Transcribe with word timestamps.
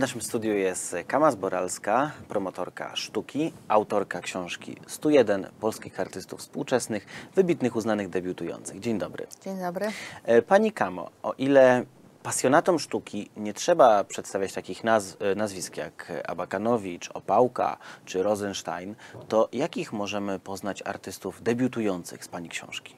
naszym 0.00 0.20
studiu 0.22 0.52
jest 0.54 0.96
Kama 1.06 1.30
Zboralska, 1.30 2.10
promotorka 2.28 2.96
sztuki, 2.96 3.52
autorka 3.68 4.20
książki 4.20 4.76
101 4.86 5.46
polskich 5.60 6.00
artystów 6.00 6.40
współczesnych, 6.40 7.06
wybitnych, 7.34 7.76
uznanych, 7.76 8.08
debiutujących. 8.08 8.80
Dzień 8.80 8.98
dobry. 8.98 9.26
Dzień 9.44 9.58
dobry. 9.58 9.86
E, 10.24 10.42
Pani 10.42 10.72
Kamo, 10.72 11.10
o 11.22 11.32
ile 11.32 11.84
pasjonatom 12.22 12.78
sztuki 12.78 13.30
nie 13.36 13.54
trzeba 13.54 14.04
przedstawiać 14.04 14.52
takich 14.52 14.84
nazw, 14.84 15.22
e, 15.22 15.34
nazwisk 15.34 15.76
jak 15.76 16.12
Abakanowicz, 16.28 17.10
Opałka 17.14 17.76
czy 18.04 18.22
Rosenstein, 18.22 18.94
to 19.28 19.48
jakich 19.52 19.92
możemy 19.92 20.38
poznać 20.38 20.82
artystów 20.82 21.42
debiutujących 21.42 22.24
z 22.24 22.28
Pani 22.28 22.48
książki? 22.48 22.96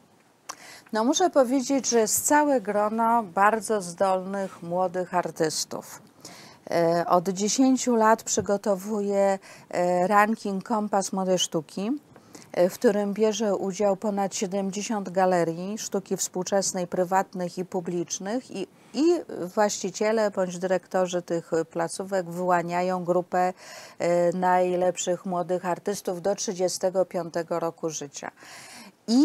No 0.92 1.04
muszę 1.04 1.30
powiedzieć, 1.30 1.88
że 1.88 1.98
jest 1.98 2.26
całe 2.26 2.60
grono 2.60 3.22
bardzo 3.22 3.82
zdolnych 3.82 4.62
młodych 4.62 5.14
artystów. 5.14 6.02
E, 6.72 7.06
Od 7.06 7.28
10 7.28 7.86
lat 7.86 8.22
przygotowuję 8.22 9.38
e, 9.70 10.06
ranking 10.06 10.64
Kompas 10.64 11.12
Młodej 11.12 11.38
Sztuki, 11.38 11.90
e, 12.52 12.68
w 12.70 12.74
którym 12.74 13.14
bierze 13.14 13.56
udział 13.56 13.96
ponad 13.96 14.34
70 14.34 15.10
galerii 15.10 15.78
sztuki 15.78 16.16
współczesnej, 16.16 16.86
prywatnych 16.86 17.58
i 17.58 17.64
publicznych 17.64 18.50
i, 18.50 18.66
i 18.94 19.04
właściciele 19.54 20.30
bądź 20.30 20.58
dyrektorzy 20.58 21.22
tych 21.22 21.50
placówek 21.70 22.30
wyłaniają 22.30 23.04
grupę 23.04 23.52
najlepszych 24.34 25.26
młodych 25.26 25.66
artystów 25.66 26.22
do 26.22 26.34
35 26.34 27.34
roku 27.48 27.90
życia. 27.90 28.30
I 29.08 29.24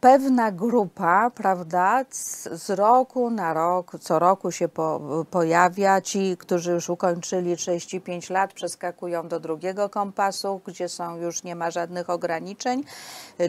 pewna 0.00 0.52
grupa, 0.52 1.30
prawda, 1.30 2.04
z, 2.10 2.70
roku 2.70 3.30
na 3.30 3.54
rok, 3.54 3.92
co 4.00 4.18
roku 4.18 4.52
się 4.52 4.68
po, 4.68 5.00
pojawia. 5.30 6.00
Ci, 6.00 6.36
którzy 6.36 6.72
już 6.72 6.90
ukończyli 6.90 7.56
35 7.56 8.30
lat, 8.30 8.52
przeskakują 8.52 9.28
do 9.28 9.40
drugiego 9.40 9.88
kompasu, 9.88 10.60
gdzie 10.66 10.88
są 10.88 11.16
już 11.16 11.42
nie 11.42 11.56
ma 11.56 11.70
żadnych 11.70 12.10
ograniczeń, 12.10 12.84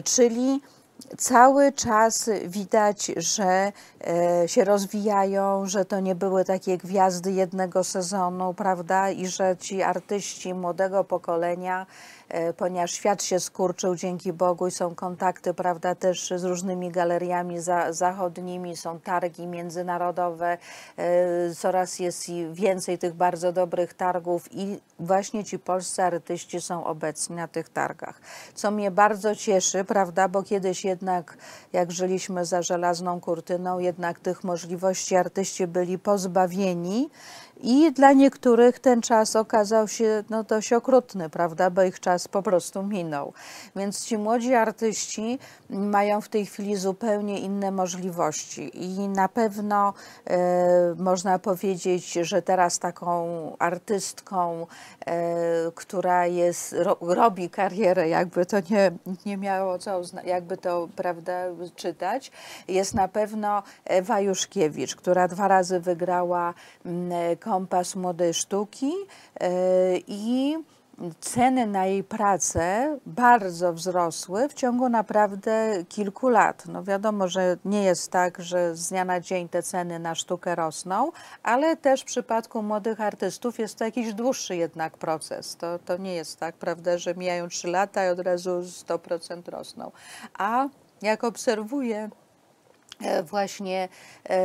czyli 0.04 0.60
cały 1.18 1.72
czas 1.72 2.30
widać, 2.46 3.12
że 3.16 3.72
e, 4.06 4.48
się 4.48 4.64
rozwijają, 4.64 5.66
że 5.66 5.84
to 5.84 6.00
nie 6.00 6.14
były 6.14 6.44
takie 6.44 6.78
gwiazdy 6.78 7.32
jednego 7.32 7.84
sezonu, 7.84 8.54
prawda, 8.54 9.10
i 9.10 9.26
że 9.26 9.56
ci 9.56 9.82
artyści 9.82 10.54
młodego 10.54 11.04
pokolenia, 11.04 11.86
ponieważ 12.56 12.92
świat 12.92 13.22
się 13.22 13.40
skurczył 13.40 13.96
dzięki 13.96 14.32
Bogu 14.32 14.66
i 14.66 14.70
są 14.70 14.94
kontakty, 14.94 15.54
prawda, 15.54 15.94
też 15.94 16.32
z 16.36 16.44
różnymi 16.44 16.90
galeriami 16.90 17.60
za, 17.60 17.92
zachodnimi, 17.92 18.76
są 18.76 19.00
targi 19.00 19.46
międzynarodowe, 19.46 20.58
e, 20.96 21.54
coraz 21.54 21.98
jest 21.98 22.30
więcej 22.52 22.98
tych 22.98 23.14
bardzo 23.14 23.52
dobrych 23.52 23.94
targów. 23.94 24.48
I 24.52 24.80
właśnie 24.98 25.44
ci 25.44 25.58
polscy 25.58 26.02
artyści 26.02 26.60
są 26.60 26.84
obecni 26.84 27.36
na 27.36 27.48
tych 27.48 27.68
targach. 27.68 28.20
Co 28.54 28.70
mnie 28.70 28.90
bardzo 28.90 29.36
cieszy, 29.36 29.84
prawda, 29.84 30.28
bo 30.28 30.42
kiedyś 30.42 30.84
jednak, 30.84 31.36
jak 31.72 31.92
żyliśmy 31.92 32.44
za 32.44 32.62
żelazną 32.62 33.20
kurtyną, 33.20 33.78
jednak 33.78 34.20
tych 34.20 34.44
możliwości 34.44 35.16
artyści 35.16 35.66
byli 35.66 35.98
pozbawieni 35.98 37.10
i 37.62 37.92
dla 37.92 38.12
niektórych 38.12 38.78
ten 38.78 39.02
czas 39.02 39.36
okazał 39.36 39.88
się 39.88 40.24
no, 40.30 40.44
dość 40.44 40.72
okrutny, 40.72 41.30
prawda, 41.30 41.70
bo 41.70 41.82
ich 41.82 42.00
czas 42.00 42.28
po 42.28 42.42
prostu 42.42 42.82
minął. 42.82 43.32
Więc 43.76 44.04
ci 44.04 44.18
młodzi 44.18 44.54
artyści 44.54 45.38
mają 45.70 46.20
w 46.20 46.28
tej 46.28 46.46
chwili 46.46 46.76
zupełnie 46.76 47.38
inne 47.38 47.70
możliwości 47.70 48.84
i 48.84 49.08
na 49.08 49.28
pewno 49.28 49.94
e, 50.24 50.38
można 50.98 51.38
powiedzieć, 51.38 52.12
że 52.12 52.42
teraz 52.42 52.78
taką 52.78 53.26
artystką, 53.58 54.66
e, 55.06 55.16
która 55.74 56.26
jest, 56.26 56.72
ro, 56.78 56.96
robi 57.00 57.50
karierę, 57.50 58.08
jakby 58.08 58.46
to 58.46 58.56
nie, 58.70 58.92
nie 59.26 59.36
miało 59.36 59.78
co, 59.78 60.00
jakby 60.24 60.56
to 60.56 60.88
prawda, 60.96 61.32
czytać, 61.76 62.32
jest 62.68 62.94
na 62.94 63.08
pewno 63.08 63.62
Ewa 63.84 64.20
Juszkiewicz, 64.20 64.96
która 64.96 65.28
dwa 65.28 65.48
razy 65.48 65.80
wygrała 65.80 66.54
mm, 66.86 67.36
kompas 67.50 67.96
młodej 67.96 68.34
sztuki 68.34 68.92
e, 69.40 69.50
i 70.06 70.56
ceny 71.20 71.66
na 71.66 71.86
jej 71.86 72.04
pracę 72.04 72.98
bardzo 73.06 73.72
wzrosły 73.72 74.48
w 74.48 74.54
ciągu 74.54 74.88
naprawdę 74.88 75.84
kilku 75.88 76.28
lat. 76.28 76.66
No 76.66 76.84
wiadomo, 76.84 77.28
że 77.28 77.56
nie 77.64 77.82
jest 77.82 78.12
tak, 78.12 78.42
że 78.42 78.76
z 78.76 78.88
dnia 78.88 79.04
na 79.04 79.20
dzień 79.20 79.48
te 79.48 79.62
ceny 79.62 79.98
na 79.98 80.14
sztukę 80.14 80.54
rosną, 80.54 81.12
ale 81.42 81.76
też 81.76 82.02
w 82.02 82.04
przypadku 82.04 82.62
młodych 82.62 83.00
artystów 83.00 83.58
jest 83.58 83.78
to 83.78 83.84
jakiś 83.84 84.14
dłuższy 84.14 84.56
jednak 84.56 84.98
proces. 84.98 85.56
To, 85.56 85.78
to 85.78 85.96
nie 85.96 86.14
jest 86.14 86.40
tak, 86.40 86.54
prawda, 86.54 86.98
że 86.98 87.14
mijają 87.14 87.48
trzy 87.48 87.68
lata 87.68 88.06
i 88.06 88.08
od 88.08 88.20
razu 88.20 88.50
100% 88.60 89.48
rosną. 89.48 89.90
A 90.38 90.68
jak 91.02 91.24
obserwuję 91.24 92.10
właśnie 93.22 93.88
e, 94.28 94.38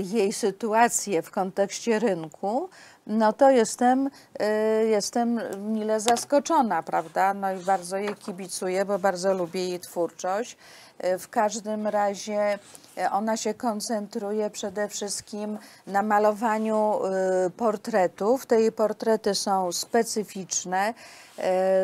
jej 0.00 0.32
sytuację 0.32 1.22
w 1.22 1.30
kontekście 1.30 1.98
rynku, 1.98 2.68
no 3.06 3.32
to 3.32 3.50
jestem, 3.50 4.10
e, 4.40 4.48
jestem 4.84 5.40
mile 5.58 6.00
zaskoczona, 6.00 6.82
prawda? 6.82 7.34
No 7.34 7.52
i 7.52 7.58
bardzo 7.58 7.96
jej 7.96 8.14
kibicuję, 8.14 8.84
bo 8.84 8.98
bardzo 8.98 9.34
lubię 9.34 9.68
jej 9.68 9.80
twórczość. 9.80 10.56
E, 11.00 11.18
W 11.18 11.28
każdym 11.28 11.86
razie 11.86 12.58
e, 12.98 13.10
ona 13.10 13.36
się 13.36 13.54
koncentruje 13.54 14.50
przede 14.50 14.88
wszystkim 14.88 15.58
na 15.86 16.02
malowaniu 16.02 17.00
e, 17.04 17.50
portretów. 17.50 18.46
Te 18.46 18.60
jej 18.60 18.72
portrety 18.72 19.34
są 19.34 19.72
specyficzne, 19.72 20.94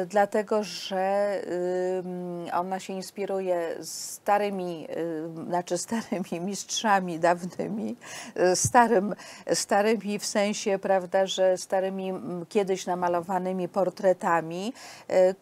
dlatego 0.08 0.64
że 0.64 1.40
ona 2.52 2.80
się 2.80 2.92
inspiruje 2.92 3.76
starymi, 3.82 4.88
znaczy 5.48 5.78
starymi 5.78 6.40
mistrzami 6.50 7.18
dawnymi, 7.18 7.96
starym, 8.54 9.14
starymi 9.54 10.18
w 10.18 10.26
sensie, 10.26 10.78
prawda, 10.78 11.26
że 11.26 11.58
starymi 11.58 12.12
kiedyś 12.48 12.86
namalowanymi 12.86 13.68
portretami, 13.68 14.72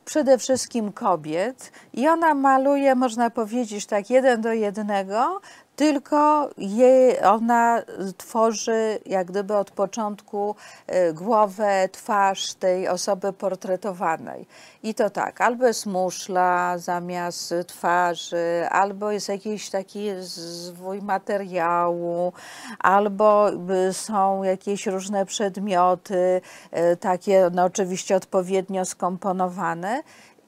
przede 0.04 0.38
wszystkim 0.38 0.92
kobiet. 0.92 1.72
I 1.92 2.08
ona 2.08 2.34
maluje, 2.34 2.94
można 2.94 3.30
powiedzieć, 3.30 3.63
tak 3.88 4.10
jeden 4.10 4.40
do 4.40 4.52
jednego, 4.52 5.40
tylko 5.76 6.50
jej, 6.58 7.24
ona 7.24 7.82
tworzy 8.16 8.98
jak 9.06 9.26
gdyby 9.26 9.56
od 9.56 9.70
początku 9.70 10.56
e, 10.86 11.12
głowę, 11.12 11.88
twarz 11.92 12.54
tej 12.54 12.88
osoby 12.88 13.32
portretowanej. 13.32 14.46
I 14.82 14.94
to 14.94 15.10
tak, 15.10 15.40
albo 15.40 15.66
jest 15.66 15.86
muszla 15.86 16.78
zamiast 16.78 17.54
twarzy, 17.66 18.66
albo 18.70 19.10
jest 19.10 19.28
jakiś 19.28 19.70
taki 19.70 20.08
zwój 20.18 21.02
materiału, 21.02 22.32
albo 22.78 23.50
y, 23.50 23.92
są 23.92 24.42
jakieś 24.42 24.86
różne 24.86 25.26
przedmioty, 25.26 26.40
e, 26.70 26.96
takie 26.96 27.50
no 27.52 27.64
oczywiście 27.64 28.16
odpowiednio 28.16 28.84
skomponowane. 28.84 30.02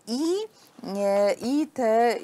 I 0.06 0.21
I 1.41 1.67
te, 1.67 2.17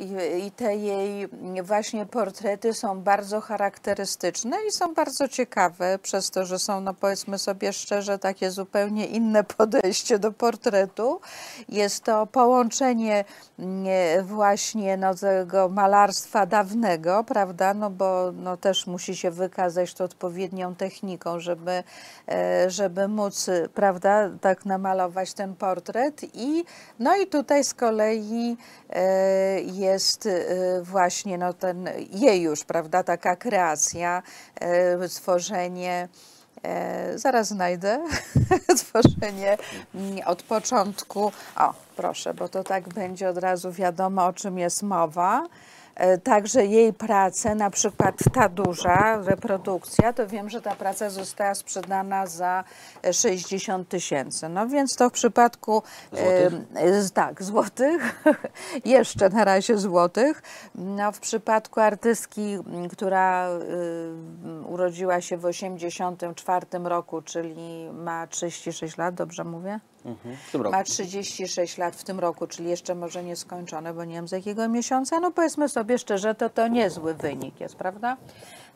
i 0.46 0.50
te 0.50 0.76
jej 0.76 1.28
właśnie 1.62 2.06
portrety 2.06 2.74
są 2.74 3.00
bardzo 3.00 3.40
charakterystyczne 3.40 4.56
i 4.68 4.70
są 4.70 4.94
bardzo 4.94 5.28
ciekawe, 5.28 5.98
przez 6.02 6.30
to, 6.30 6.46
że 6.46 6.58
są, 6.58 6.80
no 6.80 6.94
powiedzmy 6.94 7.38
sobie 7.38 7.72
szczerze, 7.72 8.18
takie 8.18 8.50
zupełnie 8.50 9.06
inne 9.06 9.44
podejście 9.56 10.18
do 10.18 10.32
portretu. 10.32 11.20
Jest 11.68 12.04
to 12.04 12.26
połączenie 12.26 13.24
nie, 13.58 14.22
właśnie 14.22 14.96
no, 14.96 15.14
tego 15.14 15.68
malarstwa 15.68 16.46
dawnego, 16.46 17.24
prawda, 17.24 17.74
no 17.74 17.90
bo 17.90 18.32
no, 18.32 18.56
też 18.56 18.86
musi 18.86 19.16
się 19.16 19.30
wykazać 19.30 19.94
to 19.94 20.04
odpowiednią 20.04 20.74
techniką, 20.74 21.40
żeby, 21.40 21.82
e, 22.28 22.70
żeby 22.70 23.08
móc, 23.08 23.50
prawda, 23.74 24.30
tak 24.40 24.64
namalować 24.66 25.34
ten 25.34 25.54
portret 25.54 26.20
i 26.34 26.64
no 26.98 27.16
i 27.16 27.26
tutaj 27.26 27.64
z 27.64 27.74
kolei 27.74 28.51
e, 28.90 29.60
jest 29.60 30.26
e, 30.26 30.82
właśnie 30.82 31.38
no, 31.38 31.52
ten 31.52 31.88
jej 32.10 32.42
już, 32.42 32.64
prawda, 32.64 33.02
taka 33.02 33.36
kreacja, 33.36 34.22
e, 34.60 35.08
stworzenie. 35.08 36.08
Zaraz 37.14 37.48
znajdę 37.48 38.04
tworzenie 38.78 39.56
mm, 39.94 40.18
od 40.26 40.42
początku. 40.42 41.32
O, 41.56 41.74
proszę, 41.96 42.34
bo 42.34 42.48
to 42.48 42.64
tak 42.64 42.88
będzie 42.88 43.28
od 43.28 43.38
razu 43.38 43.72
wiadomo, 43.72 44.26
o 44.26 44.32
czym 44.32 44.58
jest 44.58 44.82
mowa. 44.82 45.46
E, 45.94 46.18
Także 46.18 46.64
jej 46.66 46.92
prace, 46.92 47.54
na 47.54 47.70
przykład 47.70 48.14
ta 48.34 48.48
duża 48.48 49.16
reprodukcja, 49.24 50.12
to 50.12 50.26
wiem, 50.26 50.50
że 50.50 50.62
ta 50.62 50.74
praca 50.76 51.10
została 51.10 51.54
sprzedana 51.54 52.26
za 52.26 52.64
e, 53.04 53.12
60 53.12 53.88
tysięcy. 53.88 54.48
No 54.48 54.68
więc 54.68 54.96
to 54.96 55.08
w 55.08 55.12
przypadku 55.12 55.82
Złotych? 56.12 56.52
e, 56.74 57.02
z- 57.02 57.12
tak, 57.12 57.42
złotych, 57.42 58.24
jeszcze 58.84 59.28
na 59.28 59.44
razie 59.44 59.78
złotych. 59.78 60.42
No, 60.74 61.12
w 61.12 61.20
przypadku 61.20 61.80
artystki, 61.80 62.58
która 62.92 63.48
urodziła 64.68 65.20
się 65.20 65.36
w 65.36 65.44
84 65.44 66.66
roku, 66.84 67.22
czyli 67.22 67.90
ma 67.92 68.26
36 68.26 68.96
lat, 68.96 69.14
dobrze 69.14 69.44
mówię? 69.44 69.80
Mhm. 70.04 70.36
Ma 70.70 70.84
36 70.84 71.78
lat 71.78 71.96
w 71.96 72.04
tym 72.04 72.20
roku, 72.20 72.46
czyli 72.46 72.70
jeszcze 72.70 72.94
może 72.94 73.24
nie 73.24 73.36
skończone, 73.36 73.94
bo 73.94 74.04
nie 74.04 74.14
wiem 74.14 74.28
z 74.28 74.32
jakiego 74.32 74.68
miesiąca. 74.68 75.20
No 75.20 75.30
powiedzmy 75.30 75.68
sobie 75.68 75.98
szczerze, 75.98 76.34
to 76.34 76.50
to 76.50 76.68
niezły 76.68 77.14
wynik 77.14 77.60
jest, 77.60 77.76
prawda? 77.76 78.16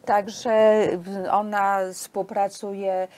Także 0.06 0.86
ona 1.30 1.80
współpracuje 1.92 2.92
e, 2.92 3.08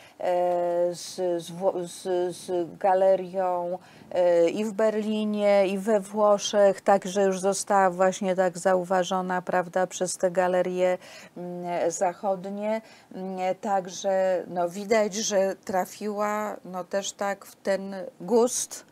z, 0.95 1.43
z, 1.87 2.03
z 2.37 2.69
galerią 2.79 3.79
e, 4.13 4.49
i 4.49 4.65
w 4.65 4.73
Berlinie, 4.73 5.67
i 5.67 5.79
we 5.79 6.01
Włoszech, 6.01 6.81
także 6.81 7.23
już 7.23 7.41
została 7.41 7.91
właśnie 7.91 8.37
tak 8.37 8.59
zauważona, 8.59 9.43
prawda, 9.43 9.87
przez 9.87 10.17
te 10.17 10.31
galerie 10.31 10.99
mm, 11.37 11.91
zachodnie. 11.91 12.81
Mm, 13.15 13.39
Także 13.61 14.45
no, 14.47 14.69
widać, 14.69 15.15
że 15.15 15.57
trafiła 15.65 16.57
no, 16.65 16.85
też 16.85 17.13
tak 17.13 17.45
w 17.45 17.57
ten 17.57 17.95
gust 18.21 18.88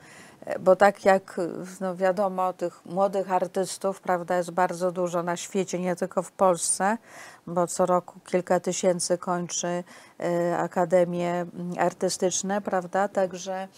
bo 0.60 0.76
tak 0.76 1.04
jak 1.04 1.40
no 1.80 1.96
wiadomo, 1.96 2.52
tych 2.52 2.84
młodych 2.84 3.32
artystów, 3.32 4.00
prawda, 4.00 4.36
jest 4.36 4.50
bardzo 4.50 4.92
dużo 4.92 5.22
na 5.22 5.36
świecie, 5.36 5.78
nie 5.78 5.96
tylko 5.96 6.22
w 6.22 6.32
Polsce, 6.32 6.98
bo 7.46 7.66
co 7.66 7.86
roku 7.86 8.20
kilka 8.20 8.60
tysięcy 8.60 9.18
kończy 9.18 9.84
e, 10.20 10.58
akademie 10.58 11.32
mm, 11.32 11.72
artystyczne, 11.78 12.60
prawda, 12.60 13.08
także 13.08 13.68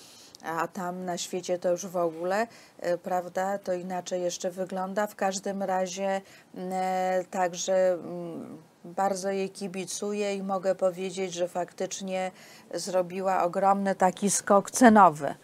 a 0.45 0.69
tam 0.69 1.05
na 1.05 1.19
świecie 1.19 1.59
to 1.59 1.71
już 1.71 1.87
w 1.87 1.97
ogóle, 1.97 2.47
e, 2.81 2.99
prawda, 2.99 3.59
to 3.59 3.73
inaczej 3.73 4.23
jeszcze 4.23 4.51
wygląda. 4.51 5.07
W 5.07 5.15
każdym 5.15 5.63
razie 5.63 6.21
mm, 6.55 6.73
e, 6.73 7.25
także 7.31 7.93
mm, 7.93 8.59
bardzo 8.85 9.31
jej 9.31 9.51
kibicuję 9.51 10.35
i 10.35 10.43
mogę 10.43 10.75
powiedzieć, 10.75 11.35
że 11.35 11.49
faktycznie 11.49 12.31
zrobiła 12.75 13.43
ogromny 13.43 13.95
taki 13.95 14.31
skok 14.31 14.71
cenowy. 14.71 15.35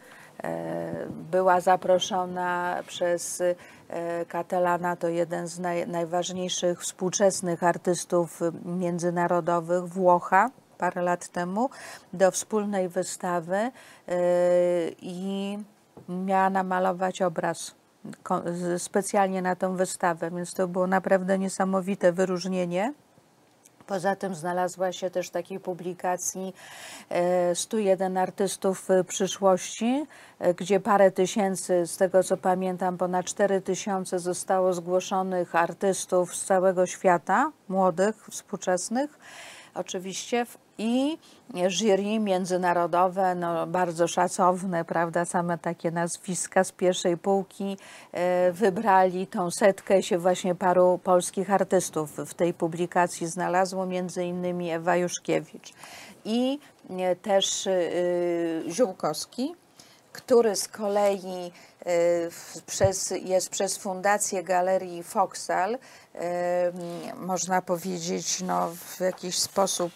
E, 0.43 1.07
Była 1.31 1.61
zaproszona 1.61 2.77
przez 2.87 3.43
e, 3.89 4.25
Catalana, 4.25 4.97
to 4.97 5.09
jeden 5.09 5.47
z 5.47 5.59
naj, 5.59 5.89
najważniejszych 5.89 6.81
współczesnych 6.81 7.63
artystów 7.63 8.41
międzynarodowych, 8.65 9.85
Włocha, 9.85 10.51
parę 10.79 11.03
lat 11.03 11.29
temu, 11.29 11.71
do 12.13 12.31
wspólnej 12.31 12.89
wystawy 12.89 13.57
e, 13.57 13.71
i 14.99 15.59
miała 16.09 16.51
namalować 16.51 17.23
obraz 17.23 17.75
specjalnie 18.79 19.43
na 19.43 19.57
tą 19.57 19.77
wystawę, 19.77 20.31
więc 20.31 20.55
to 20.55 20.69
było 20.69 20.87
naprawdę 20.87 21.39
niesamowite 21.39 22.13
wyróżnienie. 22.13 22.95
Poza 23.87 24.17
tym 24.17 24.35
znalazła 24.35 24.93
się 24.93 25.11
też 25.11 25.29
w 25.29 25.31
takiej 25.31 25.61
publikacji 25.61 26.55
e, 27.11 27.55
101 27.55 28.17
artystów 28.17 28.91
e, 28.91 29.05
przyszłości, 29.05 30.07
e, 30.39 30.55
gdzie 30.55 30.81
parę 30.81 31.11
tysięcy, 31.11 31.87
z 31.87 31.97
tego 31.97 32.23
co 32.25 32.37
pamiętam, 32.37 32.99
ponad 32.99 33.27
4 33.27 33.61
tysiące 33.61 34.19
zostało 34.19 34.73
zgłoszonych 34.73 35.55
artystów 35.55 36.37
z 36.37 36.45
całego 36.45 36.87
świata, 36.87 37.53
młodych, 37.69 38.27
współczesnych 38.31 39.19
oczywiście. 39.75 40.45
w- 40.45 40.64
I 40.79 41.19
jury 41.69 42.19
międzynarodowe, 42.19 43.35
no, 43.35 43.67
bardzo 43.67 44.09
szacowne, 44.09 44.85
prawda, 44.85 45.25
same 45.25 45.59
takie 45.59 45.91
nazwiska 45.91 46.65
z 46.65 46.73
pierwszej 46.73 47.17
półki 47.17 47.77
e, 48.13 48.53
wybrali 48.53 49.27
tą 49.27 49.51
setkę 49.51 50.03
się 50.03 50.19
właśnie 50.19 50.55
paru 50.55 51.01
polskich 51.05 51.51
artystów. 51.51 52.11
W 52.17 52.35
tej 52.35 52.55
publikacji 52.55 53.27
znalazło, 53.27 53.87
między 53.87 54.25
innymi 54.25 54.71
Ewa 54.71 54.97
Juszkiewicz 54.97 55.73
i 56.25 56.59
e, 56.91 57.17
też 57.17 57.67
e, 57.67 57.81
Ziółkowski, 58.69 59.55
który 60.13 60.57
z 60.57 60.69
kolei 60.69 61.53
przez, 62.67 63.15
jest 63.23 63.49
przez 63.49 63.77
Fundację 63.77 64.43
Galerii 64.43 65.03
Foksal, 65.03 65.79
można 67.17 67.63
powiedzieć, 67.63 68.43
no, 68.43 68.71
w 68.71 69.01
jakiś 69.01 69.39
sposób 69.39 69.93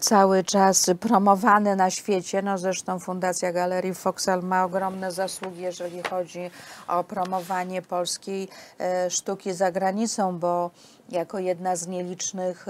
cały 0.00 0.44
czas 0.44 0.90
promowany 1.00 1.76
na 1.76 1.90
świecie. 1.90 2.42
No 2.42 2.58
zresztą 2.58 2.98
Fundacja 2.98 3.52
Galerii 3.52 3.94
Foksal 3.94 4.42
ma 4.42 4.64
ogromne 4.64 5.12
zasługi, 5.12 5.60
jeżeli 5.60 6.02
chodzi 6.10 6.50
o 6.88 7.04
promowanie 7.04 7.82
polskiej 7.82 8.48
e, 8.78 9.10
sztuki 9.10 9.52
za 9.52 9.72
granicą, 9.72 10.38
bo 10.38 10.70
jako 11.08 11.38
jedna 11.38 11.76
z 11.76 11.86
nielicznych 11.86 12.66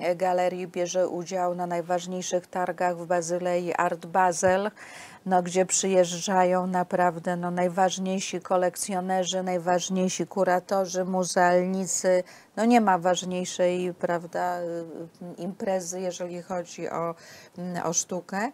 e, 0.00 0.16
galerii 0.16 0.66
bierze 0.66 1.08
udział 1.08 1.54
na 1.54 1.66
najważniejszych 1.66 2.46
targach 2.46 2.96
w 2.96 3.06
Bazylei 3.06 3.74
Art 3.74 4.06
Basel, 4.06 4.70
no, 5.26 5.42
gdzie 5.42 5.66
przyjeżdżają 5.66 6.66
naprawdę 6.66 7.36
no, 7.36 7.50
najważniejsi 7.50 8.40
kolekcjonerzy, 8.40 9.42
najważniejsi 9.42 10.26
kuratorzy, 10.26 11.04
muzealnicy. 11.04 12.22
No, 12.56 12.64
nie 12.64 12.80
ma 12.80 12.98
ważniejszej 12.98 13.94
prawda, 13.94 14.58
imprezy, 15.38 16.00
jeżeli 16.00 16.42
chodzi 16.42 16.88
o, 16.88 17.14
mm, 17.58 17.86
o 17.86 17.92
sztukę. 17.92 18.50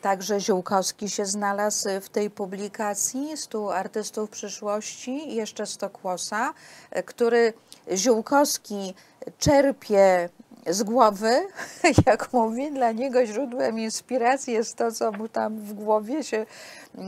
Także 0.00 0.40
Ziółkowski 0.40 1.10
się 1.10 1.26
znalazł 1.26 1.88
w 2.00 2.08
tej 2.08 2.30
publikacji 2.30 3.36
100 3.36 3.74
artystów 3.74 4.30
przyszłości 4.30 5.34
jeszcze 5.34 5.66
Stokłosa, 5.66 6.54
który 7.06 7.52
Ziółkowski 7.94 8.94
czerpie 9.38 10.28
z 10.66 10.82
głowy, 10.82 11.46
jak 12.06 12.32
mówi, 12.32 12.72
dla 12.72 12.92
niego 12.92 13.26
źródłem 13.26 13.78
inspiracji 13.78 14.54
jest 14.54 14.76
to, 14.76 14.92
co 14.92 15.12
mu 15.12 15.28
tam 15.28 15.58
w 15.58 15.72
głowie 15.72 16.22
się 16.22 16.46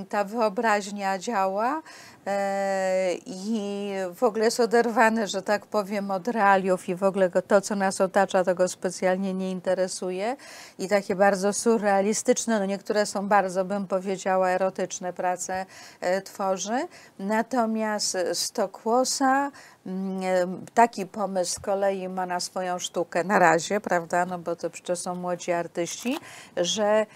ta 0.08 0.24
wyobraźnia 0.24 1.18
działa 1.18 1.82
e, 2.26 3.14
i 3.26 3.90
w 4.14 4.22
ogóle 4.22 4.44
jest 4.44 4.60
oderwany, 4.60 5.26
że 5.26 5.42
tak 5.42 5.66
powiem, 5.66 6.10
od 6.10 6.28
realiów 6.28 6.88
i 6.88 6.94
w 6.94 7.02
ogóle 7.02 7.30
to, 7.30 7.60
co 7.60 7.76
nas 7.76 8.00
otacza, 8.00 8.44
to 8.44 8.54
go 8.54 8.68
specjalnie 8.68 9.34
nie 9.34 9.50
interesuje 9.50 10.36
i 10.78 10.88
takie 10.88 11.14
bardzo 11.14 11.52
surrealistyczne, 11.52 12.58
no 12.58 12.66
niektóre 12.66 13.06
są 13.06 13.28
bardzo, 13.28 13.64
bym 13.64 13.86
powiedziała, 13.86 14.50
erotyczne 14.50 15.12
prace 15.12 15.66
e, 16.00 16.22
tworzy. 16.22 16.88
Natomiast 17.18 18.18
Stokłosa 18.32 19.50
mm, 19.86 20.22
e, 20.22 20.66
taki 20.74 21.06
pomysł 21.06 21.52
z 21.52 21.60
kolei 21.60 22.08
ma 22.08 22.26
na 22.26 22.40
swoją 22.40 22.78
sztukę 22.78 23.24
na 23.24 23.38
razie, 23.38 23.80
prawda, 23.80 24.26
no 24.26 24.38
bo 24.38 24.56
to 24.56 24.70
przecież 24.70 24.98
są 24.98 25.14
młodzi 25.14 25.52
artyści, 25.52 26.18
że 26.56 27.06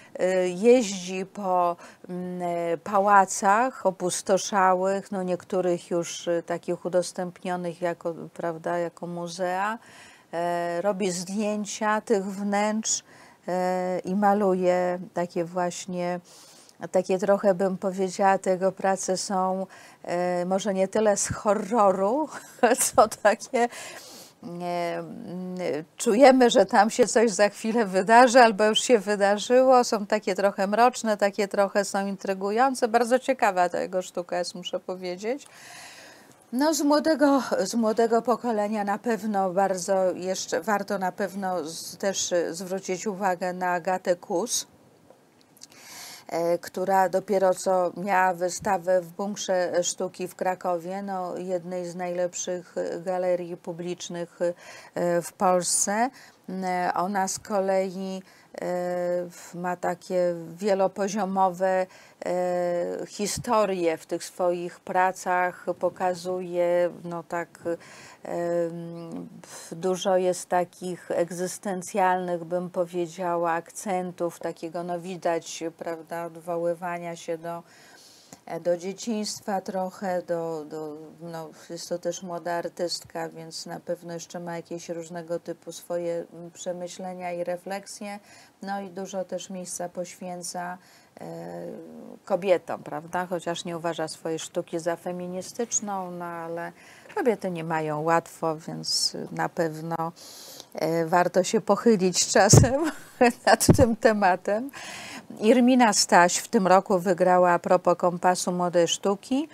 jeździ 0.55 1.25
po 1.25 1.75
mm, 2.09 2.60
pałacach 2.83 3.85
opustoszałych, 3.85 5.11
no 5.11 5.23
niektórych 5.23 5.89
już 5.89 6.27
e, 6.27 6.43
takich 6.43 6.85
udostępnionych 6.85 7.81
jako, 7.81 8.13
prawda, 8.33 8.77
jako 8.77 9.07
muzea, 9.07 9.77
e, 10.33 10.81
robi 10.81 11.11
zdjęcia 11.11 12.01
tych 12.01 12.25
wnętrz 12.25 13.03
e, 13.47 13.99
i 13.99 14.15
maluje 14.15 14.99
takie 15.13 15.45
właśnie 15.45 16.19
takie 16.91 17.19
trochę 17.19 17.53
bym 17.53 17.77
powiedziała, 17.77 18.37
tego 18.37 18.71
prace 18.71 19.17
są 19.17 19.67
e, 20.03 20.45
może 20.45 20.73
nie 20.73 20.87
tyle 20.87 21.17
z 21.17 21.27
horroru, 21.27 22.29
co 22.93 23.07
takie 23.07 23.69
czujemy, 25.97 26.49
że 26.49 26.65
tam 26.65 26.89
się 26.89 27.07
coś 27.07 27.31
za 27.31 27.49
chwilę 27.49 27.85
wydarzy 27.85 28.39
albo 28.39 28.65
już 28.65 28.79
się 28.79 28.99
wydarzyło. 28.99 29.83
Są 29.83 30.05
takie 30.05 30.35
trochę 30.35 30.67
mroczne, 30.67 31.17
takie 31.17 31.47
trochę 31.47 31.85
są 31.85 32.07
intrygujące. 32.07 32.87
Bardzo 32.87 33.19
ciekawa 33.19 33.69
ta 33.69 33.81
jego 33.81 34.01
sztuka 34.01 34.37
jest, 34.37 34.55
muszę 34.55 34.79
powiedzieć. 34.79 35.47
No, 36.53 36.73
z 36.73 36.81
młodego, 36.81 37.43
z 37.59 37.75
młodego 37.75 38.21
pokolenia 38.21 38.83
na 38.83 38.97
pewno 38.97 39.49
bardzo 39.49 40.11
jeszcze 40.11 40.61
warto 40.61 40.97
na 40.97 41.11
pewno 41.11 41.63
z, 41.63 41.97
też 41.97 42.33
e, 42.33 42.53
zwrócić 42.53 43.07
uwagę 43.07 43.53
na 43.53 43.71
Agatę 43.71 44.15
Kus 44.15 44.67
która 46.61 47.09
dopiero 47.09 47.53
co 47.53 47.91
miała 47.97 48.33
wystawę 48.33 49.01
w 49.01 49.11
Bunkrze 49.11 49.83
Sztuki 49.83 50.27
w 50.27 50.35
Krakowie, 50.35 51.01
no, 51.01 51.37
jednej 51.37 51.85
z 51.85 51.95
najlepszych 51.95 52.75
e, 52.77 52.99
galerii 52.99 53.57
publicznych 53.57 54.39
e, 54.95 55.21
w 55.21 55.33
Polsce. 55.33 56.09
E, 56.49 56.91
Ona 56.95 57.27
z 57.27 57.39
kolei 57.39 58.21
ma 59.55 59.75
takie 59.75 60.35
wielopoziomowe 60.57 61.87
e, 62.25 63.05
historie 63.07 63.97
w 63.97 64.05
tych 64.05 64.23
swoich 64.23 64.79
pracach, 64.79 65.65
pokazuje 65.79 66.89
no 67.03 67.23
tak 67.23 67.59
em, 68.23 69.29
dużo 69.71 70.17
jest 70.17 70.49
takich 70.49 71.11
egzystencjalnych, 71.11 72.43
bym 72.43 72.69
powiedziała, 72.69 73.51
akcentów, 73.51 74.39
takiego 74.39 74.83
no 74.83 74.99
widać, 74.99 75.63
prawda, 75.77 76.25
odwoływania 76.25 77.15
się 77.15 77.37
do 77.37 77.57
e, 77.57 77.90
do 78.61 78.77
dzieciństwa 78.77 79.61
trochę, 79.61 80.21
do, 80.21 80.65
do, 80.65 80.97
no, 81.21 81.49
jest 81.69 81.89
to 81.89 81.99
też 81.99 82.23
młoda 82.23 82.53
artystka, 82.53 83.29
więc 83.29 83.65
na 83.65 83.79
pewno 83.79 84.13
jeszcze 84.13 84.39
ma 84.39 84.55
jakieś 84.55 84.89
różnego 84.89 85.39
typu 85.39 85.71
swoje 85.71 86.25
mm, 86.33 86.51
przemyślenia 86.51 87.31
i 87.31 87.43
refleksje. 87.43 88.19
No 88.61 88.81
i 88.81 88.89
dużo 88.89 89.25
też 89.25 89.49
miejsca 89.49 89.89
poświęca 89.89 90.77
e, 91.21 91.27
kobietom, 92.25 92.83
prawda? 92.83 93.25
Chociaż 93.25 93.65
nie 93.65 93.77
uważa 93.77 94.07
swojej 94.07 94.39
sztuki 94.39 94.79
za 94.79 94.95
feministyczną, 94.95 96.11
no 96.11 96.25
ale 96.25 96.71
kobiety 97.15 97.51
nie 97.51 97.63
mają 97.63 98.01
łatwo, 98.01 98.57
więc 98.57 99.17
na 99.31 99.49
pewno 99.49 100.11
e, 100.73 101.05
warto 101.05 101.43
się 101.43 101.61
pochylić 101.61 102.27
czasem 102.27 102.91
nad 103.45 103.77
tym 103.77 103.95
tematem. 103.95 104.71
Irmina 105.39 105.93
Staś 105.93 106.37
w 106.37 106.47
tym 106.47 106.67
roku 106.67 106.99
wygrała 106.99 107.51
a 107.51 107.59
propos 107.59 107.97
kompasu 107.97 108.51
młodej 108.51 108.87
sztuki. 108.87 109.47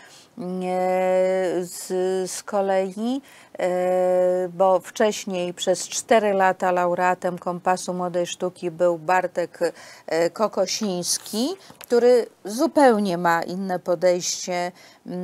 Z, 1.62 1.88
z 2.32 2.44
kolei, 2.44 3.22
e, 3.60 4.50
bo 4.50 4.80
wcześniej 4.80 5.54
przez 5.54 5.90
4 5.90 6.34
lata 6.34 6.72
laureatem 6.72 7.38
kompasu 7.38 7.94
młodej 7.94 8.26
sztuki 8.28 8.72
był 8.72 8.98
Bartek 8.98 9.60
e, 10.08 10.30
Kokosiński, 10.30 11.48
który 11.80 12.28
zupełnie 12.46 13.18
ma 13.18 13.44
inne 13.44 13.80
podejście, 13.80 14.72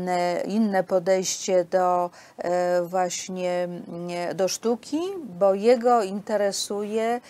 e, 0.07 0.43
inne 0.43 0.83
podejście 0.83 1.65
do 1.65 2.09
właśnie 2.83 3.67
do 4.35 4.47
sztuki, 4.47 4.99
bo 5.39 5.53
jego 5.53 6.03
interesuje 6.03 7.21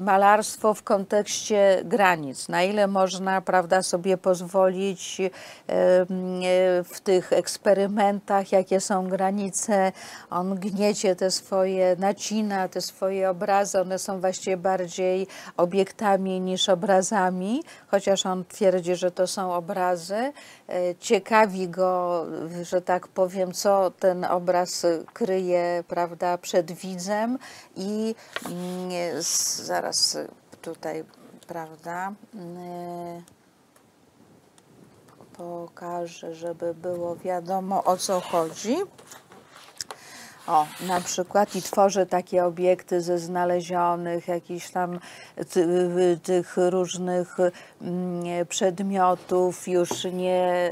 malarstwo 0.00 0.74
w 0.74 0.82
kontekście 0.82 1.82
granic. 1.84 2.48
Na 2.48 2.62
ile 2.62 2.86
można, 2.86 3.40
prawda, 3.40 3.82
sobie 3.82 4.16
pozwolić 4.16 5.20
e, 5.20 5.30
w 6.94 7.00
tych 7.00 7.32
eksperymentach, 7.32 8.52
jakie 8.52 8.80
są 8.80 9.08
granice. 9.08 9.92
On 10.30 10.54
gniecie 10.54 11.16
te 11.16 11.30
swoje, 11.30 11.96
nacina 11.98 12.68
te 12.68 12.80
swoje 12.80 13.30
obrazy, 13.30 13.80
one 13.80 13.98
są 13.98 14.20
właściwie 14.20 14.56
bardziej 14.56 15.26
obiektami 15.56 16.40
niż 16.40 16.68
obrazami, 16.68 17.62
chociaż 17.88 18.26
on 18.26 18.44
twierdzi, 18.44 18.96
że 18.96 19.10
to 19.10 19.26
są 19.26 19.54
obrazy. 19.54 20.32
E, 20.68 20.94
Ciekawi 21.00 21.68
go, 21.68 22.26
że 22.62 22.82
tak 22.82 23.08
powiem, 23.08 23.52
co 23.52 23.90
ten 23.90 24.24
obraz 24.24 24.86
kryje, 25.12 25.84
prawda, 25.88 26.38
przed 26.38 26.72
widzem 26.72 27.38
i 27.76 28.14
mm, 28.46 29.22
zaraz 29.62 30.18
tutaj, 30.62 31.04
prawda, 31.46 32.12
mm, 32.34 33.22
pokażę, 35.36 36.34
żeby 36.34 36.74
było 36.74 37.16
wiadomo 37.16 37.84
o 37.84 37.96
co 37.96 38.20
chodzi. 38.20 38.76
O, 40.46 40.66
na 40.86 41.00
przykład 41.00 41.56
i 41.56 41.62
tworzy 41.62 42.06
takie 42.06 42.44
obiekty 42.44 43.00
ze 43.00 43.18
znalezionych 43.18 44.28
jakichś 44.28 44.70
tam 44.70 44.98
ty, 45.50 45.66
tych 46.22 46.56
różnych 46.56 47.36
mm, 47.40 48.46
przedmiotów, 48.48 49.68
już 49.68 50.04
nie, 50.04 50.70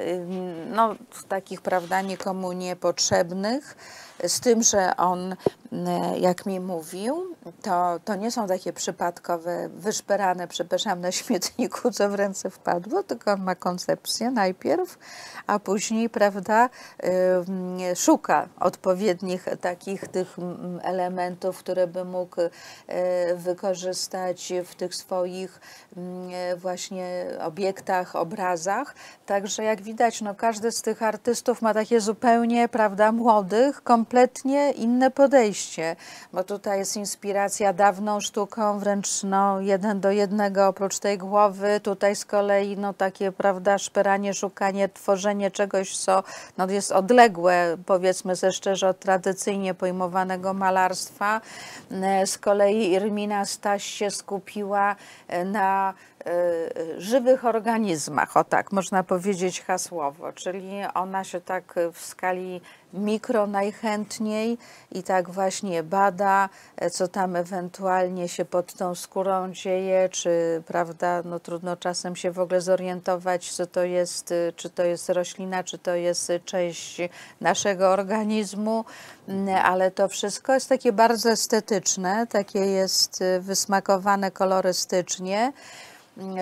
no 0.70 0.94
takich, 1.28 1.60
prawda, 1.60 2.00
nikomu 2.00 2.52
niepotrzebnych. 2.52 3.76
Z 4.26 4.40
tym, 4.40 4.62
że 4.62 4.96
on, 4.96 5.36
mm, 5.72 6.16
jak 6.16 6.46
mi 6.46 6.60
mówił, 6.60 7.34
to, 7.62 8.00
to 8.04 8.14
nie 8.14 8.30
są 8.30 8.46
takie 8.46 8.72
przypadkowe, 8.72 9.68
wyszperane, 9.68 10.48
przepraszam, 10.48 11.00
na 11.00 11.12
śmietniku, 11.12 11.90
co 11.90 12.08
w 12.08 12.14
ręce 12.14 12.50
wpadło, 12.50 13.02
tylko 13.02 13.32
on 13.32 13.42
ma 13.42 13.54
koncepcję 13.54 14.30
najpierw, 14.30 14.98
a 15.46 15.58
później, 15.58 16.10
prawda, 16.10 16.68
szuka 17.96 18.48
odpowiednich 18.60 19.48
takich 19.60 20.08
tych 20.08 20.36
elementów, 20.82 21.58
które 21.58 21.86
by 21.86 22.04
mógł 22.04 22.40
e, 22.40 23.34
wykorzystać 23.34 24.52
w 24.64 24.74
tych 24.74 24.94
swoich 24.94 25.60
e, 26.32 26.56
właśnie 26.56 27.26
obiektach, 27.40 28.16
obrazach. 28.16 28.94
Także 29.26 29.64
jak 29.64 29.82
widać, 29.82 30.20
no 30.20 30.34
każdy 30.34 30.72
z 30.72 30.82
tych 30.82 31.02
artystów 31.02 31.62
ma 31.62 31.74
takie 31.74 32.00
zupełnie, 32.00 32.68
prawda, 32.68 33.12
młodych, 33.12 33.82
kompletnie 34.12 34.70
inne 34.70 35.10
podejście, 35.10 35.96
bo 36.32 36.44
tutaj 36.44 36.78
jest 36.78 36.96
inspiracja 36.96 37.72
dawną 37.72 38.20
sztuką, 38.20 38.78
wręcz 38.78 39.22
no, 39.22 39.60
jeden 39.60 40.00
do 40.00 40.10
jednego 40.10 40.68
oprócz 40.68 40.98
tej 40.98 41.18
głowy, 41.18 41.80
tutaj 41.80 42.16
z 42.16 42.24
kolei 42.24 42.76
no 42.76 42.94
takie, 42.94 43.32
prawda, 43.32 43.78
szperanie, 43.78 44.34
szukanie, 44.34 44.88
tworzenie 44.88 45.50
czegoś, 45.50 45.96
co 45.96 46.22
no, 46.58 46.70
jest 46.70 46.92
odległe, 46.92 47.76
powiedzmy 47.86 48.36
sobie 48.36 48.52
szczerze, 48.52 48.88
od 48.88 48.98
tradycyjnie 48.98 49.74
pojmowanego 49.74 50.54
malarstwa. 50.54 51.40
E, 51.90 52.26
Z 52.26 52.38
kolei 52.38 52.92
Irmina 52.92 53.44
Staś 53.44 53.84
się 53.84 54.10
skupiła 54.10 54.96
e, 55.28 55.44
na 55.44 55.94
żywych 56.98 57.44
organizmach, 57.44 58.36
o 58.36 58.44
tak 58.44 58.72
można 58.72 59.02
powiedzieć 59.02 59.62
hasłowo, 59.62 60.32
czyli 60.32 60.70
ona 60.94 61.24
się 61.24 61.40
tak 61.40 61.74
w 61.92 62.04
skali 62.04 62.60
mikro 62.92 63.46
najchętniej 63.46 64.58
i 64.90 65.02
tak 65.02 65.30
właśnie 65.30 65.82
bada, 65.82 66.48
e, 66.76 66.90
co 66.90 67.08
tam 67.08 67.36
ewentualnie 67.36 68.28
się 68.28 68.44
pod 68.44 68.72
tą 68.72 68.94
skórą 68.94 69.52
dzieje, 69.52 70.08
czy 70.08 70.62
prawda, 70.66 71.22
no 71.24 71.40
trudno 71.40 71.76
czasem 71.76 72.16
się 72.16 72.30
w 72.30 72.40
ogóle 72.40 72.60
zorientować, 72.60 73.52
co 73.52 73.66
to 73.66 73.84
jest, 73.84 74.30
y, 74.30 74.52
czy 74.56 74.70
to 74.70 74.84
jest 74.84 75.08
roślina, 75.08 75.64
czy 75.64 75.78
to 75.78 75.94
jest 75.94 76.30
y, 76.30 76.40
część 76.40 77.00
naszego 77.40 77.90
organizmu, 77.90 78.84
Mm, 79.28 79.48
ale 79.64 79.90
to 79.90 80.08
wszystko 80.08 80.54
jest 80.54 80.68
takie 80.68 80.92
bardzo 80.92 81.30
estetyczne, 81.30 82.26
takie 82.26 82.58
jest 82.58 83.22
y, 83.22 83.40
wysmakowane 83.40 84.30
kolorystycznie. 84.30 85.52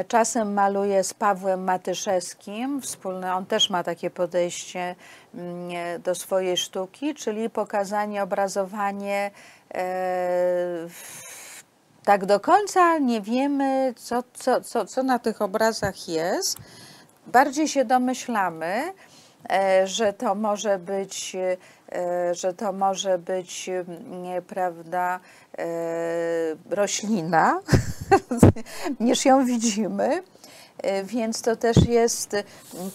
Czasem 0.09 0.53
maluje 0.53 1.05
z 1.05 1.15
Pawłem 1.15 1.65
Matyszewskim, 1.65 2.83
wspólne, 2.83 3.35
on 3.35 3.47
też 3.47 3.71
ma 3.71 3.83
takie 3.83 4.11
podejście 4.11 4.95
mm, 5.35 6.03
do 6.03 6.15
swojej 6.15 6.57
sztuki, 6.57 7.15
czyli 7.15 7.51
pokazanie, 7.51 8.23
obrazowanie. 8.23 9.31
E, 9.75 10.89
tak 12.05 12.27
do 12.27 12.41
końca 12.41 12.99
nie 12.99 13.21
wiemy, 13.21 13.95
co, 13.97 14.23
co, 14.35 14.61
co, 14.61 14.87
co 14.87 15.03
na 15.03 15.19
tych 15.19 15.43
obrazach 15.43 16.09
jest. 16.09 16.59
Bardziej 17.27 17.69
się 17.69 17.85
domyślamy, 17.85 18.93
e, 19.51 19.87
że 19.87 20.13
to 20.13 20.35
może 20.35 20.79
być, 20.79 21.37
e, 21.93 22.35
że 22.35 22.55
to 22.55 22.73
może 22.73 23.19
być, 23.19 23.69
mm, 23.69 24.43
prawda, 24.43 25.21
roślina, 26.71 27.61
niż 29.01 29.25
ją 29.25 29.45
widzimy. 29.45 30.23
E, 30.83 31.05
Więc 31.05 31.43
to 31.43 31.57
też 31.57 31.77
jest 31.77 32.37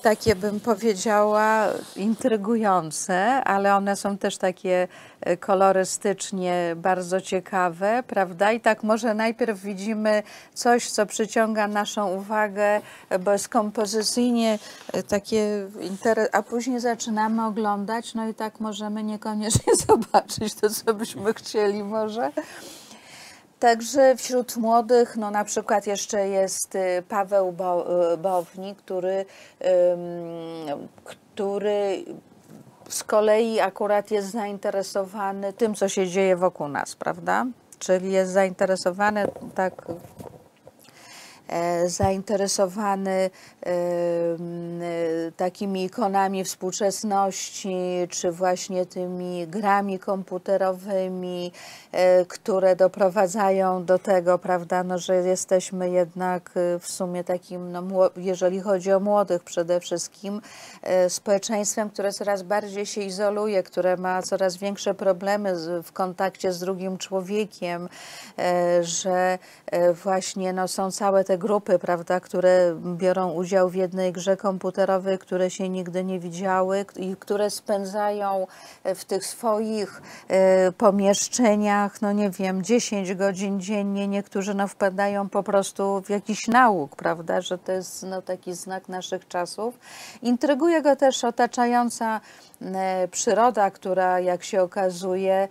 takie, 0.02 0.36
bym 0.36 0.60
powiedziała, 0.60 1.68
intrygujące, 1.96 3.44
ale 3.44 3.76
one 3.76 3.96
są 3.96 4.18
też 4.18 4.38
takie 4.38 4.88
e, 5.22 5.38
kolorystycznie 5.38 6.76
bardzo 6.76 7.22
ciekawe, 7.22 8.04
prawda? 8.08 8.52
I 8.52 8.60
tak 8.60 8.84
może 8.84 9.14
najpierw 9.14 9.60
widzimy 9.62 10.24
coś, 10.54 10.90
co 10.90 11.06
przyciąga 11.06 11.68
naszą 11.68 12.12
uwagę, 12.16 12.82
e, 13.10 13.20
bo 13.20 13.32
jest 13.32 13.50
kompozycyjnie 13.50 14.60
takie, 15.08 15.68
a 16.32 16.44
później 16.44 16.80
zaczynamy 16.80 17.46
oglądać, 17.46 18.14
no 18.14 18.28
i 18.28 18.34
tak 18.34 18.60
możemy 18.60 19.04
niekoniecznie 19.04 19.76
zobaczyć 19.88 20.56
to, 20.56 20.70
co 20.70 20.94
byśmy 20.94 21.34
chcieli 21.34 21.84
może. 21.84 22.32
Także 23.60 24.16
wśród 24.16 24.58
młodych, 24.58 25.18
no 25.18 25.32
na 25.32 25.44
przykład 25.44 25.88
jeszcze 25.88 26.28
jest 26.28 26.76
y, 26.76 27.04
Paweł 27.10 27.56
y, 28.14 28.18
Bowni, 28.18 28.76
który, 28.76 29.26
który 31.04 32.06
z 32.90 33.04
kolei 33.04 33.60
akurat 33.60 34.12
jest 34.12 34.32
zainteresowany 34.32 35.54
tym, 35.54 35.76
co 35.76 35.90
się 35.90 36.08
dzieje 36.08 36.36
wokół 36.36 36.68
nas, 36.68 36.96
prawda? 36.96 37.46
Czyli 37.80 38.12
jest 38.12 38.32
zainteresowany 38.32 39.28
tak 39.56 39.86
zainteresowany 41.86 43.12
e, 43.12 43.70
e, 43.70 45.32
takimi 45.38 45.84
ikonami 45.84 46.44
współczesności, 46.44 47.78
czy 48.10 48.32
właśnie 48.32 48.86
tymi 48.86 49.48
grami 49.48 50.00
komputerowymi, 50.00 51.52
e, 51.92 52.25
które 52.25 52.75
doprowadzają 52.75 53.86
do 53.86 54.00
tego, 54.00 54.38
prawda, 54.38 54.84
no, 54.84 54.98
że 54.98 55.16
jesteśmy 55.16 55.90
jednak 55.90 56.52
e, 56.56 56.80
w 56.80 56.88
sumie 56.88 57.24
takim, 57.24 57.72
no, 57.72 57.84
jeżeli 58.18 58.62
chodzi 58.62 58.92
o 58.92 59.00
młodych 59.00 59.44
przede 59.44 59.80
wszystkim, 59.80 60.42
e, 60.82 61.10
społeczeństwem, 61.10 61.90
które 61.90 62.12
coraz 62.12 62.44
bardziej 62.44 62.86
się 62.86 63.02
izoluje, 63.02 63.64
które 63.64 63.98
ma 63.98 64.22
coraz 64.22 64.58
większe 64.58 64.94
problemy 64.94 65.54
w 65.84 65.92
kontakcie 65.92 66.52
z 66.52 66.60
drugim 66.60 66.98
człowiekiem, 66.98 67.90
e, 68.40 68.84
że 68.84 69.38
e, 69.66 69.94
właśnie 69.94 70.54
no, 70.54 70.68
są 70.68 70.92
całe 70.92 71.24
te 71.24 71.35
grupy, 71.38 71.80
prawda, 71.80 72.20
które 72.20 72.75
biorą 72.96 73.32
udział 73.32 73.70
w 73.70 73.75
jednej 73.75 74.12
grze 74.12 74.38
komputerowej, 74.38 75.20
które 75.20 75.50
się 75.50 75.70
nigdy 75.70 76.04
nie 76.04 76.20
widziały 76.20 76.86
i 76.96 77.15
które 77.15 77.50
spędzają 77.50 78.48
e, 78.84 78.96
w 78.96 79.06
tych 79.06 79.25
swoich 79.25 80.01
e, 80.27 80.72
pomieszczeniach, 80.72 82.01
no 82.01 82.12
nie 82.12 82.30
wiem, 82.30 82.63
10 82.63 83.13
godzin 83.13 83.62
dziennie. 83.62 84.08
Niektórzy 84.08 84.54
no, 84.54 84.68
wpadają 84.68 85.30
po 85.30 85.44
prostu 85.44 86.01
w 86.01 86.10
jakiś 86.10 86.48
nauk, 86.48 86.96
prawda, 86.96 87.42
że 87.42 87.58
to 87.58 87.72
jest 87.72 88.04
no, 88.04 88.22
taki 88.22 88.54
znak 88.54 88.89
naszych 88.89 89.27
czasów. 89.27 89.80
Intryguje 90.22 90.82
go 90.82 90.96
też 90.96 91.24
otaczająca 91.24 92.22
e, 92.62 93.08
przyroda, 93.08 93.72
która 93.72 94.20
jak 94.20 94.44
się 94.44 94.62
okazuje 94.62 95.48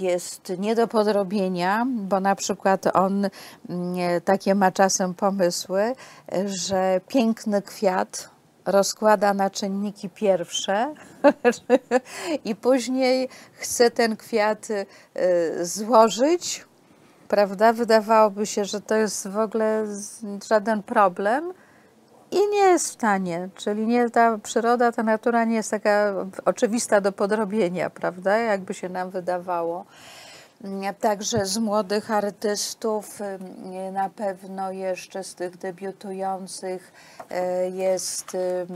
jest 0.00 0.52
nie 0.58 0.74
do 0.74 0.88
podrobienia, 0.88 1.86
bo 1.88 2.20
na 2.20 2.34
przykład 2.34 2.96
on 2.96 3.28
mm, 3.68 4.20
takie 4.48 4.54
ma 4.54 4.72
czasem 4.72 5.14
pomysły, 5.14 5.92
że 6.46 7.00
piękny 7.08 7.62
kwiat 7.62 8.30
rozkłada 8.66 9.34
na 9.34 9.50
czynniki 9.50 10.08
pierwsze 10.10 10.94
i 12.44 12.54
później 12.54 13.28
chce 13.52 13.90
ten 13.90 14.16
kwiat 14.16 14.68
e, 14.70 15.64
złożyć, 15.64 16.64
prawda? 17.28 17.72
Wydawałoby 17.72 18.46
się, 18.46 18.64
że 18.64 18.80
to 18.80 18.94
jest 18.94 19.28
w 19.28 19.38
ogóle 19.38 19.86
żaden 20.48 20.82
problem, 20.82 21.52
i 22.30 22.48
nie 22.50 22.58
jest 22.58 22.88
w 22.88 22.92
stanie, 22.92 23.48
czyli 23.54 23.86
nie, 23.86 24.10
ta 24.10 24.38
przyroda, 24.38 24.92
ta 24.92 25.02
natura 25.02 25.44
nie 25.44 25.56
jest 25.56 25.70
taka 25.70 26.14
oczywista 26.44 27.00
do 27.00 27.12
podrobienia, 27.12 27.90
prawda, 27.90 28.38
jakby 28.38 28.74
się 28.74 28.88
nam 28.88 29.10
wydawało. 29.10 29.84
Także 31.00 31.46
z 31.46 31.58
młodych 31.58 32.10
artystów 32.10 33.20
ym, 33.20 33.92
na 33.92 34.10
pewno 34.10 34.72
jeszcze 34.72 35.24
z 35.24 35.34
tych 35.34 35.56
debiutujących 35.56 36.92
e, 37.30 37.70
jest, 37.70 38.34
e, 38.34 38.66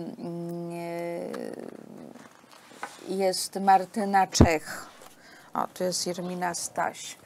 jest 3.08 3.60
Martyna 3.60 4.26
Czech. 4.26 4.86
O, 5.54 5.66
tu 5.74 5.84
jest 5.84 6.06
Irmina 6.06 6.54
Staś 6.54 7.22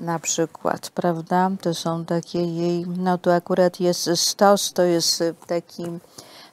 na 0.00 0.18
przykład, 0.18 0.90
prawda? 0.90 1.50
To 1.60 1.74
są 1.74 2.04
takie 2.04 2.38
jej, 2.38 2.84
no 2.86 3.18
tu 3.18 3.30
akurat 3.30 3.80
jest 3.80 4.10
stos, 4.14 4.72
to 4.72 4.82
jest 4.82 5.20
y, 5.20 5.34
taki, 5.46 5.84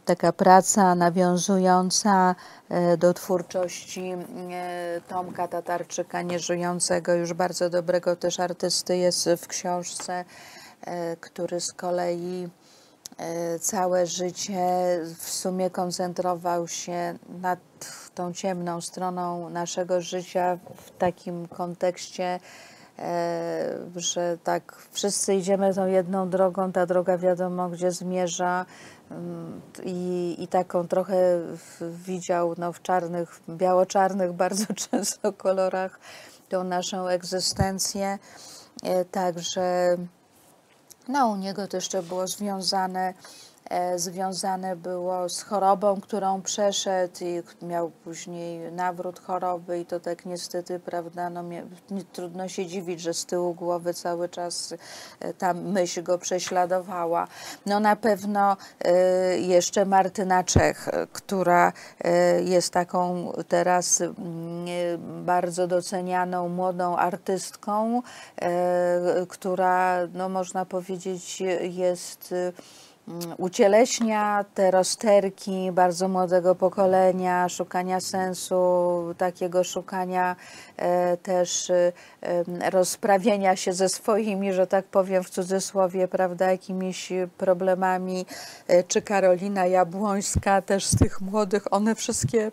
taka 0.07 0.33
praca 0.33 0.95
nawiązująca 0.95 2.35
e, 2.69 2.97
do 2.97 3.13
twórczości 3.13 4.11
e, 4.51 5.01
Tomka 5.07 5.47
Tatarczyka, 5.47 6.21
nieżyjącego, 6.21 7.13
już 7.13 7.33
bardzo 7.33 7.69
dobrego 7.69 8.15
też 8.15 8.39
artysty 8.39 8.97
jest 8.97 9.29
w 9.37 9.47
książce, 9.47 10.25
e, 10.81 11.15
który 11.15 11.61
z 11.61 11.73
kolei 11.73 12.49
całe 13.59 14.07
życie 14.07 14.59
w 15.19 15.29
sumie 15.29 15.69
koncentrował 15.69 16.67
się 16.67 17.17
nad 17.41 17.59
tą 18.15 18.33
ciemną 18.33 18.81
stroną 18.81 19.49
naszego 19.49 20.01
życia 20.01 20.57
w 20.75 20.91
takim 20.97 21.47
kontekście, 21.47 22.39
że 23.95 24.37
tak 24.43 24.75
wszyscy 24.91 25.33
idziemy 25.33 25.73
tą 25.73 25.87
jedną 25.87 26.29
drogą, 26.29 26.71
ta 26.71 26.85
droga 26.85 27.17
wiadomo 27.17 27.69
gdzie 27.69 27.91
zmierza 27.91 28.65
i, 29.83 30.35
i 30.39 30.47
taką 30.47 30.87
trochę 30.87 31.39
widział 31.81 32.53
no, 32.57 32.73
w 32.73 32.81
czarnych, 32.81 33.41
biało-czarnych 33.49 34.33
bardzo 34.43 34.73
często 34.73 35.33
kolorach 35.33 35.99
tą 36.49 36.63
naszą 36.63 37.07
egzystencję. 37.07 38.19
E, 38.83 39.05
Także 39.05 39.97
no, 41.07 41.27
u 41.27 41.35
niego 41.35 41.67
to 41.67 41.77
jeszcze 41.77 42.03
było 42.03 42.27
związane, 42.27 43.13
związane 43.95 44.75
było 44.75 45.29
z 45.29 45.41
chorobą, 45.41 46.01
którą 46.01 46.41
przeszedł 46.41 47.15
i 47.21 47.65
miał 47.65 47.89
później 47.89 48.71
nawrót 48.71 49.19
choroby 49.19 49.79
i 49.79 49.85
to 49.85 49.99
tak 49.99 50.25
niestety, 50.25 50.79
prawda, 50.79 51.29
no, 51.29 51.41
nie, 51.41 51.63
trudno 52.13 52.47
się 52.47 52.65
dziwić, 52.65 53.01
że 53.01 53.13
z 53.13 53.25
tyłu 53.25 53.53
głowy 53.53 53.93
cały 53.93 54.29
czas 54.29 54.73
e, 55.19 55.33
ta 55.33 55.53
myśl 55.53 56.03
go 56.03 56.17
prześladowała. 56.17 57.27
No 57.65 57.79
na 57.79 57.95
pewno 57.95 58.57
e, 58.85 58.93
jeszcze 59.37 59.85
Martyna 59.85 60.43
Czech, 60.43 60.87
e, 60.87 61.07
która 61.07 61.73
e, 62.03 62.41
jest 62.41 62.73
taką 62.73 63.31
teraz 63.47 64.01
e, 64.01 64.13
bardzo 64.97 65.67
docenianą 65.67 66.49
młodą 66.49 66.95
artystką, 66.95 68.01
e, 68.41 69.25
która, 69.29 70.07
no 70.13 70.29
można 70.29 70.65
powiedzieć, 70.65 71.43
jest 71.61 72.33
ucieleśnia 73.37 74.45
te 74.53 74.71
rozterki 74.71 75.71
bardzo 75.71 76.07
młodego 76.07 76.55
pokolenia, 76.55 77.49
szukania 77.49 77.99
sensu, 77.99 78.55
takiego 79.17 79.63
szukania 79.63 80.35
e, 80.77 81.17
też 81.17 81.69
e, 81.69 81.91
rozprawienia 82.69 83.55
się 83.55 83.73
ze 83.73 83.89
swoimi, 83.89 84.53
że 84.53 84.67
tak 84.67 84.85
powiem 84.85 85.23
w 85.23 85.29
cudzysłowie, 85.29 86.07
prawda, 86.07 86.51
jakimiś 86.51 87.13
problemami, 87.37 88.25
e, 88.67 88.83
czy 88.83 89.01
Karolina 89.01 89.65
Jabłońska 89.65 90.61
też 90.61 90.85
z 90.85 90.97
tych 90.97 91.21
młodych, 91.21 91.73
one 91.73 91.95
wszystkie, 91.95 92.51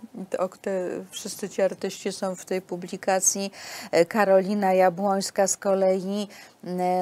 te, 0.61 0.81
wszyscy 1.11 1.49
ci 1.49 1.63
artyści 1.63 2.13
są 2.13 2.37
w 2.37 2.45
tej 2.45 2.63
publikacji. 2.63 3.51
E, 3.91 4.05
Karolina 4.05 4.73
Jabłońska 4.73 5.47
z 5.47 5.57
kolei 5.57 6.29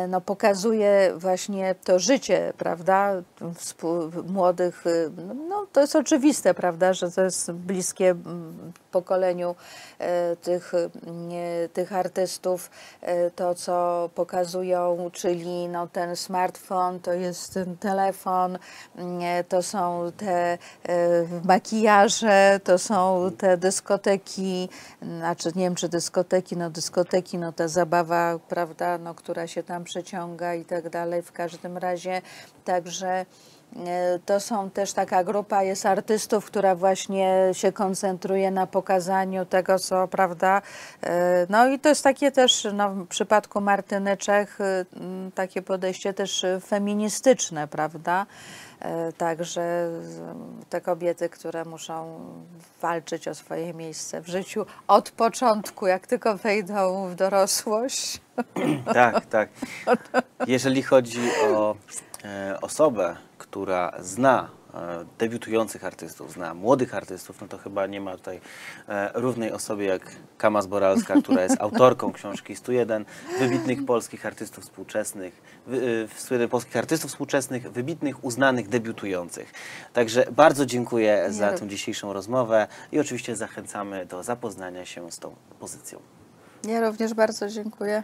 no, 0.09 0.21
pokazuje 0.21 1.13
właśnie 1.17 1.75
to 1.85 1.99
życie, 1.99 2.53
prawda, 2.59 3.13
młodych, 4.27 4.87
y, 4.87 5.11
no 5.49 5.67
to 5.73 5.81
jest 5.81 5.97
oczywiste, 5.97 6.55
prawda, 6.55 6.93
że 6.93 7.11
to 7.11 7.23
jest 7.23 7.53
bliskie 7.53 8.11
mm, 8.11 8.73
pokoleniu 8.91 9.55
e, 9.99 10.37
tych, 10.37 10.73
tych 11.73 11.93
artystów, 11.93 12.71
to 13.37 13.55
co 13.55 14.11
pokazują, 14.15 15.11
czyli 15.13 15.69
no, 15.69 15.87
ten 15.87 16.17
smartfon, 16.17 17.01
to 17.01 17.13
jest 17.13 17.55
ten 17.55 17.77
telefon, 17.77 18.59
to 19.49 19.63
są 19.63 20.13
te 20.17 20.59
makijaże, 21.45 22.61
to 22.65 22.79
są 22.79 23.31
te 23.39 23.57
dyskoteki, 23.57 24.69
znaczy 25.03 25.49
nie 25.57 25.65
wiem 25.65 25.75
czy 25.75 25.89
dyskoteki, 25.89 26.57
no 26.57 26.71
dyskoteki, 26.71 27.39
no 27.39 27.53
ta 27.53 27.69
zabawa, 27.69 28.39
prawda, 28.49 28.99
no, 28.99 29.15
która 29.15 29.47
tam 29.63 29.85
przeciąga 29.85 30.55
i 30.55 30.65
tak 30.65 30.89
dalej, 30.91 31.23
w 31.23 31.33
każdym 31.33 31.79
razie, 31.79 32.23
także 32.65 33.27
E, 33.77 34.19
To 34.27 34.41
są 34.41 34.71
też 34.71 34.93
taka 34.93 35.25
grupa 35.25 35.63
jest 35.63 35.87
artystów, 35.87 36.45
która 36.45 36.75
właśnie 36.75 37.51
się 37.53 37.73
koncentruje 37.73 38.51
na 38.51 38.67
pokazaniu 38.67 39.47
tego, 39.47 39.79
co 39.79 40.09
prawda. 40.09 40.63
e, 41.03 41.47
No 41.49 41.69
i 41.69 41.79
to 41.79 41.89
jest 41.89 42.05
takie 42.05 42.33
też 42.33 42.67
no, 42.75 42.91
w 42.91 43.07
przypadku 43.07 43.61
Martyny 43.61 44.17
Czech 44.17 44.61
y, 44.61 44.87
takie 45.35 45.63
podejście 45.63 46.15
też 46.15 46.45
y, 46.45 46.61
feministyczne, 46.67 47.69
prawda? 47.69 48.27
E, 48.83 49.13
Także 49.13 49.89
te 50.71 50.81
kobiety, 50.81 51.29
które 51.29 51.65
muszą 51.65 52.21
walczyć 52.81 53.29
o 53.29 53.35
swoje 53.35 53.75
miejsce 53.75 54.21
w 54.21 54.29
życiu 54.29 54.67
od 54.89 55.11
początku, 55.11 55.87
jak 55.87 56.07
tylko 56.07 56.37
wejdą 56.37 57.09
w 57.09 57.15
dorosłość. 57.15 58.21
Tak, 58.95 59.27
tak. 59.27 59.49
Jeżeli 60.47 60.83
chodzi 60.83 61.21
o 61.55 61.77
e, 62.25 62.59
osobę, 62.61 63.17
która 63.39 63.93
zna 64.01 64.49
debiutujących 65.19 65.85
artystów, 65.85 66.33
zna 66.33 66.55
młodych 66.55 66.95
artystów, 66.95 67.41
no 67.41 67.49
to 67.49 67.59
chyba 67.59 67.87
nie 67.87 68.01
ma 68.01 68.17
tutaj 68.17 68.41
e, 68.89 69.11
równej 69.15 69.53
osoby 69.53 69.85
jak 69.85 70.17
Kama 70.39 70.63
Zboralska, 70.63 71.15
która 71.23 71.43
jest 71.43 71.57
autorką 71.67 72.13
książki 72.13 72.57
101 72.57 73.05
wybitnych 73.39 73.87
polskich 73.87 74.27
artystów 74.27 74.65
współczesnych, 74.65 75.43
wy, 75.67 76.07
e, 76.15 76.19
101 76.19 76.49
polskich 76.49 76.77
artystów 76.77 77.11
współczesnych, 77.11 77.73
wybitnych, 77.73 78.25
uznanych, 78.25 78.69
debiutujących. 78.69 79.53
Także 79.93 80.27
bardzo 80.33 80.67
dziękuję 80.67 81.27
za 81.31 81.47
Ja 81.47 81.59
tę 81.59 81.69
dzisiejszą 81.69 82.13
rozmowę 82.13 82.67
i 82.93 83.01
oczywiście 83.01 83.37
zachęcamy 83.37 84.07
do 84.07 84.23
zapoznania 84.23 84.85
się 84.85 85.13
z 85.13 85.19
tą 85.19 85.35
pozycją. 85.61 85.99
Ja 86.69 86.89
również 86.89 87.15
bardzo 87.15 87.49
dziękuję. 87.49 88.03